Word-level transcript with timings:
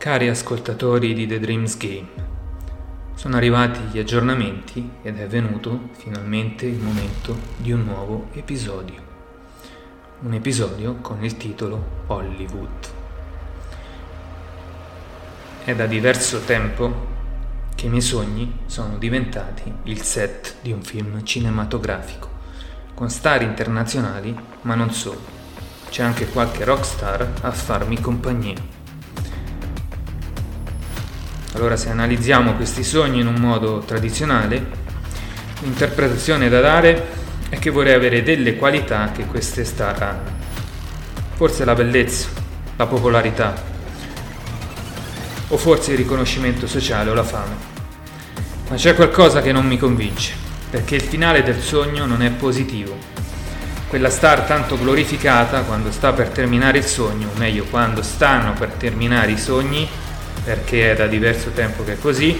Cari 0.00 0.30
ascoltatori 0.30 1.12
di 1.12 1.26
The 1.26 1.38
Dreams 1.38 1.76
Game, 1.76 2.08
sono 3.16 3.36
arrivati 3.36 3.80
gli 3.92 3.98
aggiornamenti 3.98 4.92
ed 5.02 5.18
è 5.18 5.26
venuto 5.26 5.90
finalmente 5.92 6.64
il 6.64 6.78
momento 6.78 7.38
di 7.58 7.70
un 7.70 7.84
nuovo 7.84 8.28
episodio. 8.32 9.02
Un 10.20 10.32
episodio 10.32 10.94
con 11.02 11.22
il 11.22 11.36
titolo 11.36 12.04
Hollywood. 12.06 12.88
È 15.64 15.74
da 15.74 15.84
diverso 15.84 16.40
tempo 16.46 17.08
che 17.74 17.84
i 17.84 17.90
miei 17.90 18.00
sogni 18.00 18.60
sono 18.64 18.96
diventati 18.96 19.70
il 19.82 20.00
set 20.00 20.54
di 20.62 20.72
un 20.72 20.80
film 20.80 21.22
cinematografico, 21.24 22.30
con 22.94 23.10
star 23.10 23.42
internazionali, 23.42 24.34
ma 24.62 24.74
non 24.74 24.92
solo. 24.92 25.20
C'è 25.90 26.02
anche 26.02 26.26
qualche 26.30 26.64
rockstar 26.64 27.32
a 27.42 27.50
farmi 27.50 28.00
compagnia. 28.00 28.79
Allora 31.52 31.76
se 31.76 31.90
analizziamo 31.90 32.54
questi 32.54 32.84
sogni 32.84 33.20
in 33.20 33.26
un 33.26 33.34
modo 33.34 33.80
tradizionale, 33.80 34.66
l'interpretazione 35.62 36.48
da 36.48 36.60
dare 36.60 37.06
è 37.48 37.58
che 37.58 37.70
vorrei 37.70 37.94
avere 37.94 38.22
delle 38.22 38.54
qualità 38.54 39.10
che 39.12 39.26
queste 39.26 39.64
star 39.64 40.00
hanno. 40.00 40.38
Forse 41.34 41.64
la 41.64 41.74
bellezza, 41.74 42.28
la 42.76 42.86
popolarità, 42.86 43.54
o 45.48 45.56
forse 45.56 45.90
il 45.90 45.96
riconoscimento 45.96 46.68
sociale 46.68 47.10
o 47.10 47.14
la 47.14 47.24
fama. 47.24 47.56
Ma 48.68 48.76
c'è 48.76 48.94
qualcosa 48.94 49.42
che 49.42 49.50
non 49.50 49.66
mi 49.66 49.76
convince, 49.76 50.34
perché 50.70 50.94
il 50.94 51.02
finale 51.02 51.42
del 51.42 51.60
sogno 51.60 52.06
non 52.06 52.22
è 52.22 52.30
positivo. 52.30 52.96
Quella 53.88 54.10
star 54.10 54.42
tanto 54.42 54.78
glorificata 54.78 55.62
quando 55.62 55.90
sta 55.90 56.12
per 56.12 56.28
terminare 56.28 56.78
il 56.78 56.84
sogno, 56.84 57.30
o 57.34 57.38
meglio 57.38 57.64
quando 57.64 58.02
stanno 58.02 58.52
per 58.52 58.68
terminare 58.74 59.32
i 59.32 59.38
sogni, 59.38 59.88
perché 60.44 60.92
è 60.92 60.96
da 60.96 61.06
diverso 61.06 61.50
tempo 61.50 61.84
che 61.84 61.94
è 61.94 61.98
così, 61.98 62.38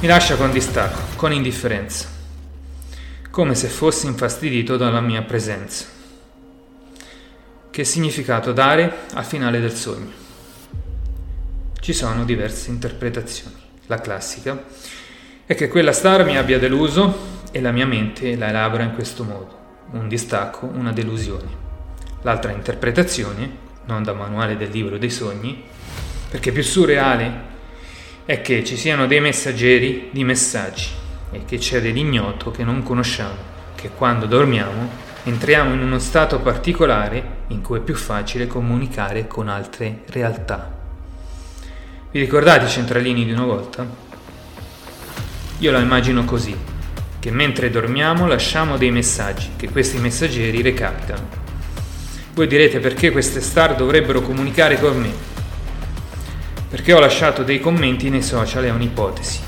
mi 0.00 0.06
lascia 0.06 0.36
con 0.36 0.50
distacco, 0.50 1.00
con 1.16 1.32
indifferenza, 1.32 2.08
come 3.30 3.54
se 3.54 3.68
fossi 3.68 4.06
infastidito 4.06 4.76
dalla 4.76 5.00
mia 5.00 5.22
presenza. 5.22 5.86
Che 7.70 7.84
significato 7.84 8.52
dare 8.52 9.04
al 9.14 9.24
finale 9.24 9.60
del 9.60 9.74
sogno? 9.74 10.12
Ci 11.78 11.92
sono 11.92 12.24
diverse 12.24 12.70
interpretazioni. 12.70 13.54
La 13.86 14.00
classica 14.00 14.64
è 15.44 15.54
che 15.54 15.68
quella 15.68 15.92
star 15.92 16.24
mi 16.24 16.36
abbia 16.36 16.58
deluso 16.58 17.34
e 17.52 17.60
la 17.60 17.70
mia 17.70 17.86
mente 17.86 18.36
la 18.36 18.48
elabora 18.48 18.82
in 18.82 18.94
questo 18.94 19.22
modo, 19.22 19.58
un 19.92 20.08
distacco, 20.08 20.66
una 20.66 20.92
delusione. 20.92 21.64
L'altra 22.22 22.50
interpretazione, 22.50 23.64
non 23.84 24.02
da 24.02 24.12
manuale 24.12 24.56
del 24.56 24.70
libro 24.70 24.98
dei 24.98 25.10
sogni, 25.10 25.62
perché 26.28 26.52
più 26.52 26.62
surreale 26.62 27.54
è 28.24 28.42
che 28.42 28.64
ci 28.64 28.76
siano 28.76 29.06
dei 29.06 29.20
messaggeri 29.20 30.08
di 30.10 30.24
messaggi 30.24 30.88
e 31.30 31.44
che 31.44 31.58
c'è 31.58 31.80
dell'ignoto 31.80 32.50
che 32.50 32.64
non 32.64 32.82
conosciamo, 32.82 33.36
che 33.74 33.90
quando 33.96 34.26
dormiamo 34.26 35.04
entriamo 35.24 35.74
in 35.74 35.80
uno 35.80 35.98
stato 35.98 36.40
particolare 36.40 37.44
in 37.48 37.62
cui 37.62 37.78
è 37.78 37.82
più 37.82 37.94
facile 37.94 38.46
comunicare 38.46 39.26
con 39.26 39.48
altre 39.48 40.02
realtà. 40.06 40.74
Vi 42.10 42.20
ricordate 42.20 42.66
i 42.66 42.70
centralini 42.70 43.24
di 43.24 43.32
una 43.32 43.44
volta? 43.44 43.86
Io 45.58 45.70
la 45.72 45.80
immagino 45.80 46.24
così, 46.24 46.56
che 47.18 47.30
mentre 47.30 47.70
dormiamo 47.70 48.26
lasciamo 48.26 48.76
dei 48.76 48.90
messaggi, 48.90 49.50
che 49.56 49.68
questi 49.68 49.98
messaggeri 49.98 50.62
recapitano. 50.62 51.44
Voi 52.34 52.46
direte 52.46 52.78
perché 52.78 53.10
queste 53.10 53.40
star 53.40 53.74
dovrebbero 53.74 54.20
comunicare 54.20 54.78
con 54.78 55.00
me, 55.00 55.12
perché 56.76 56.92
ho 56.92 56.98
lasciato 56.98 57.42
dei 57.42 57.58
commenti 57.58 58.10
nei 58.10 58.20
social 58.20 58.64
è 58.64 58.70
un'ipotesi. 58.70 59.40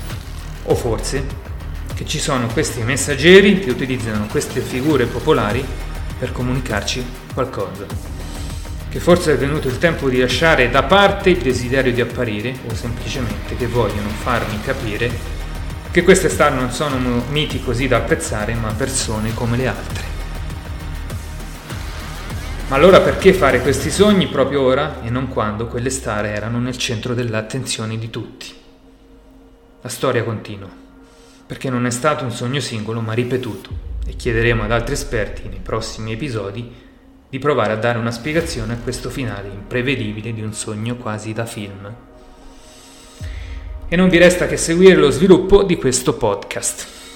O 0.63 0.73
forse 0.73 1.23
che 1.93 2.03
ci 2.03 2.17
sono 2.17 2.47
questi 2.47 2.81
messaggeri 2.81 3.59
che 3.59 3.69
utilizzano 3.69 4.25
queste 4.25 4.61
figure 4.61 5.05
popolari 5.05 5.63
per 6.17 6.31
comunicarci 6.31 7.05
qualcosa. 7.31 7.85
Che 8.89 8.99
forse 8.99 9.33
è 9.33 9.37
venuto 9.37 9.67
il 9.67 9.77
tempo 9.77 10.09
di 10.09 10.17
lasciare 10.17 10.71
da 10.71 10.81
parte 10.81 11.29
il 11.29 11.37
desiderio 11.37 11.93
di 11.93 12.01
apparire 12.01 12.55
o 12.67 12.73
semplicemente 12.73 13.55
che 13.55 13.67
vogliono 13.67 14.09
farmi 14.09 14.59
capire 14.61 15.11
che 15.91 16.01
queste 16.01 16.29
star 16.29 16.51
non 16.51 16.71
sono 16.71 17.25
miti 17.29 17.61
così 17.61 17.87
da 17.87 17.97
apprezzare 17.97 18.55
ma 18.55 18.73
persone 18.73 19.35
come 19.35 19.55
le 19.55 19.67
altre. 19.67 20.18
Ma 22.69 22.75
allora 22.75 23.01
perché 23.01 23.33
fare 23.33 23.61
questi 23.61 23.89
sogni 23.89 24.27
proprio 24.27 24.61
ora 24.61 25.01
e 25.01 25.09
non 25.09 25.27
quando 25.27 25.65
quelle 25.65 25.89
star 25.89 26.27
erano 26.27 26.59
nel 26.59 26.77
centro 26.77 27.15
dell'attenzione 27.15 27.97
di 27.97 28.11
tutti? 28.11 28.53
La 29.81 29.89
storia 29.89 30.23
continua, 30.23 30.69
perché 31.47 31.71
non 31.71 31.87
è 31.87 31.89
stato 31.89 32.25
un 32.25 32.31
sogno 32.31 32.59
singolo 32.59 33.01
ma 33.01 33.13
ripetuto 33.13 33.71
e 34.05 34.15
chiederemo 34.15 34.61
ad 34.61 34.71
altri 34.71 34.93
esperti 34.93 35.47
nei 35.49 35.61
prossimi 35.63 36.11
episodi 36.11 36.71
di 37.27 37.39
provare 37.39 37.73
a 37.73 37.77
dare 37.77 37.97
una 37.97 38.11
spiegazione 38.11 38.73
a 38.73 38.77
questo 38.77 39.09
finale 39.09 39.47
imprevedibile 39.47 40.31
di 40.31 40.43
un 40.43 40.53
sogno 40.53 40.95
quasi 40.95 41.33
da 41.33 41.47
film. 41.47 41.91
E 43.87 43.95
non 43.95 44.09
vi 44.09 44.19
resta 44.19 44.45
che 44.45 44.57
seguire 44.57 44.95
lo 44.95 45.09
sviluppo 45.09 45.63
di 45.63 45.75
questo 45.75 46.13
podcast. 46.13 47.08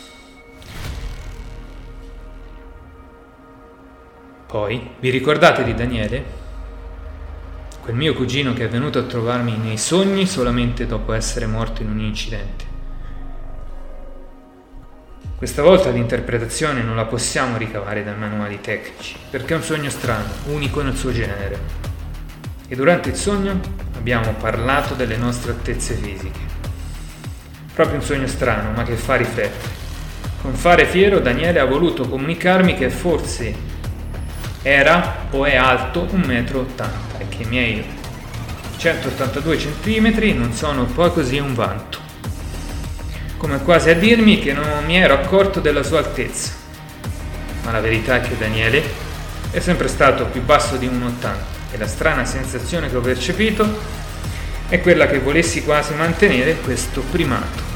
Poi, 4.54 4.88
vi 5.00 5.10
ricordate 5.10 5.64
di 5.64 5.74
Daniele? 5.74 6.24
Quel 7.82 7.96
mio 7.96 8.14
cugino 8.14 8.54
che 8.54 8.66
è 8.66 8.70
venuto 8.70 9.00
a 9.00 9.02
trovarmi 9.02 9.58
nei 9.58 9.80
sogni 9.80 10.28
solamente 10.28 10.86
dopo 10.86 11.14
essere 11.14 11.48
morto 11.48 11.82
in 11.82 11.90
un 11.90 12.00
incidente. 12.00 12.64
Questa 15.36 15.64
volta 15.64 15.90
l'interpretazione 15.90 16.84
non 16.84 16.96
la 16.96 17.06
possiamo 17.06 17.58
ricavare 17.58 18.04
dai 18.04 18.16
manuali 18.16 18.62
tecnici, 18.62 19.16
perché 19.28 19.56
è 19.56 19.58
un 19.58 19.64
sogno 19.64 19.90
strano, 19.90 20.30
unico 20.46 20.84
nel 20.84 20.96
suo 20.96 21.12
genere. 21.12 21.60
E 22.68 22.76
durante 22.76 23.10
il 23.10 23.16
sogno 23.16 23.60
abbiamo 23.96 24.34
parlato 24.34 24.94
delle 24.94 25.18
nostre 25.18 25.54
altezze 25.54 25.96
fisiche. 25.96 26.42
Proprio 27.74 27.98
un 27.98 28.06
sogno 28.06 28.28
strano, 28.28 28.70
ma 28.70 28.84
che 28.84 28.94
fa 28.98 29.16
riflettere. 29.16 29.74
Con 30.44 30.54
fare 30.54 30.86
fiero 30.86 31.18
Daniele 31.18 31.60
ha 31.60 31.66
voluto 31.66 32.08
comunicarmi 32.08 32.76
che 32.76 32.92
forse 32.92 33.74
era 34.64 35.28
o 35.30 35.46
è 35.46 35.58
alto 35.58 36.06
1,80 36.06 36.16
m 36.16 36.46
e 37.18 37.28
che 37.28 37.44
i 37.44 37.46
miei 37.46 37.84
182 38.78 39.58
cm 39.58 40.38
non 40.38 40.54
sono 40.54 40.86
poi 40.86 41.12
così 41.12 41.38
un 41.38 41.54
vanto. 41.54 42.00
Come 43.38 43.62
quasi 43.62 43.90
a 43.90 43.96
dirmi 43.96 44.40
che 44.40 44.54
non 44.54 44.66
mi 44.86 44.98
ero 44.98 45.16
accorto 45.16 45.60
della 45.60 45.84
sua 45.84 46.00
altezza. 46.00 46.54
Ma 47.64 47.72
la 47.72 47.82
verità 47.82 48.16
è 48.16 48.22
che 48.22 48.38
Daniele 48.38 48.82
è 49.52 49.60
sempre 49.60 49.90
stato 49.90 50.26
più 50.28 50.42
basso 50.42 50.78
di 50.78 50.88
1,80 50.88 51.30
e 51.72 51.78
la 51.78 51.88
strana 51.88 52.24
sensazione 52.24 52.90
che 52.90 52.96
ho 52.96 53.02
percepito 53.02 54.02
è 54.70 54.80
quella 54.80 55.08
che 55.08 55.20
volessi 55.20 55.64
quasi 55.64 55.94
mantenere 55.94 56.56
questo 56.56 57.02
primato. 57.02 57.72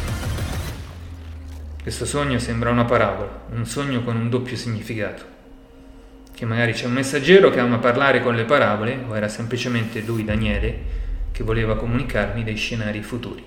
Questo 1.81 2.05
sogno 2.05 2.39
sembra 2.39 2.69
una 2.69 2.85
parabola, 2.85 3.43
un 3.51 3.65
sogno 3.65 4.03
con 4.03 4.15
un 4.15 4.29
doppio 4.29 4.55
significato 4.55 5.35
che 6.37 6.45
magari 6.45 6.73
c'è 6.73 6.85
un 6.85 6.91
messaggero 6.91 7.49
che 7.49 7.59
ama 7.59 7.79
parlare 7.79 8.21
con 8.21 8.35
le 8.35 8.45
parabole, 8.45 8.99
o 9.07 9.17
era 9.17 9.27
semplicemente 9.27 10.01
lui, 10.01 10.23
Daniele, 10.23 10.77
che 11.31 11.43
voleva 11.43 11.75
comunicarmi 11.75 12.43
dei 12.43 12.55
scenari 12.55 13.01
futuri. 13.01 13.43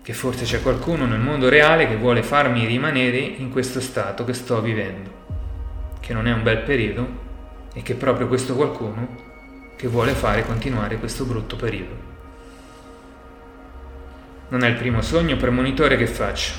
Che 0.00 0.12
forse 0.12 0.44
c'è 0.44 0.62
qualcuno 0.62 1.04
nel 1.04 1.18
mondo 1.18 1.48
reale 1.48 1.88
che 1.88 1.96
vuole 1.96 2.22
farmi 2.22 2.64
rimanere 2.64 3.18
in 3.18 3.50
questo 3.50 3.80
stato 3.80 4.22
che 4.24 4.34
sto 4.34 4.60
vivendo, 4.60 5.10
che 5.98 6.12
non 6.12 6.28
è 6.28 6.32
un 6.32 6.44
bel 6.44 6.58
periodo 6.58 7.08
e 7.74 7.82
che 7.82 7.94
è 7.94 7.96
proprio 7.96 8.28
questo 8.28 8.54
qualcuno 8.54 9.72
che 9.76 9.88
vuole 9.88 10.12
fare 10.12 10.46
continuare 10.46 10.98
questo 10.98 11.24
brutto 11.24 11.56
periodo. 11.56 12.12
Non 14.50 14.62
è 14.62 14.68
il 14.68 14.76
primo 14.76 15.02
sogno 15.02 15.36
premonitore 15.36 15.96
che 15.96 16.06
faccio, 16.06 16.52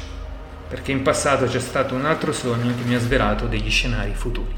perché 0.67 0.91
in 0.91 1.01
passato 1.01 1.45
c'è 1.45 1.59
stato 1.59 1.95
un 1.95 2.05
altro 2.05 2.31
sogno 2.31 2.73
che 2.75 2.83
mi 2.83 2.95
ha 2.95 2.99
svelato 2.99 3.47
degli 3.47 3.69
scenari 3.69 4.13
futuri. 4.13 4.53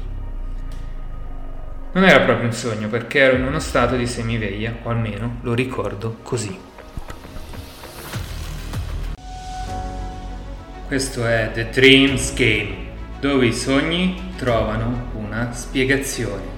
Non 1.92 2.04
era 2.04 2.20
proprio 2.20 2.46
un 2.46 2.52
sogno 2.52 2.88
perché 2.88 3.18
ero 3.18 3.36
in 3.36 3.44
uno 3.44 3.58
stato 3.58 3.96
di 3.96 4.06
semiveglia, 4.06 4.74
o 4.82 4.90
almeno 4.90 5.38
lo 5.42 5.54
ricordo 5.54 6.18
così. 6.22 6.58
Questo 10.86 11.26
è 11.26 11.50
The 11.52 11.68
Dreams 11.70 12.34
Game, 12.34 12.76
dove 13.20 13.46
i 13.46 13.52
sogni 13.52 14.32
trovano 14.36 15.10
una 15.14 15.52
spiegazione. 15.52 16.57